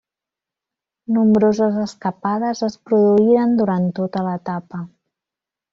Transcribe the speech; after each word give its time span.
Nombroses 1.17 1.77
escapades 1.83 2.65
es 2.71 2.79
produïren 2.89 3.55
durant 3.61 3.89
tota 4.03 4.27
l'etapa. 4.31 4.87